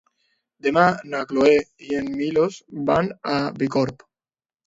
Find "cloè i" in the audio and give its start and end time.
1.31-1.99